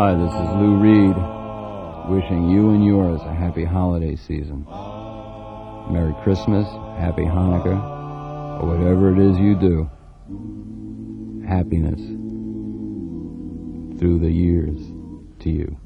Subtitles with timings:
[0.00, 1.14] Hi, this is Lou Reed,
[2.08, 4.64] wishing you and yours a happy holiday season.
[5.90, 6.66] Merry Christmas,
[6.98, 9.90] Happy Hanukkah, or whatever it is you do.
[11.46, 12.00] Happiness
[14.00, 14.80] through the years
[15.40, 15.76] to you.